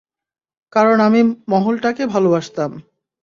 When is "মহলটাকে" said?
1.47-2.03